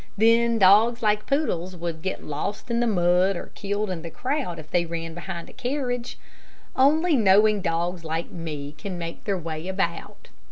Then 0.17 0.57
dogs 0.57 1.03
like 1.03 1.27
poodles 1.27 1.75
would 1.75 2.01
get 2.01 2.23
lost 2.23 2.71
in 2.71 2.79
the 2.79 2.87
mud, 2.87 3.35
or 3.35 3.51
killed 3.53 3.91
in 3.91 4.01
the 4.01 4.09
crowd 4.09 4.57
if 4.57 4.67
they 4.71 4.83
ran 4.83 5.13
behind 5.13 5.47
a 5.47 5.53
carriage. 5.53 6.17
Only 6.75 7.15
knowing 7.15 7.61
dogs 7.61 8.03
like 8.03 8.31
me 8.31 8.71
can 8.79 8.97
make 8.97 9.25
their 9.25 9.37
way 9.37 9.67
about." 9.67 10.29